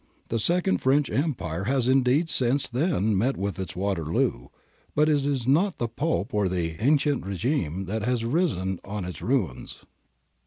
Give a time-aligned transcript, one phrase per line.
[0.25, 4.47] ^ The second French Empire has indeed since then met with its Waterloo,
[4.95, 9.21] but it is not the Pope or the ancien regime that has arisen on its
[9.21, 9.85] ruins.